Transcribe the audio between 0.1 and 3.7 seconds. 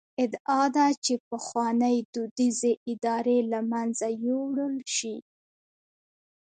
ادعا ده چې پخوانۍ دودیزې ادارې له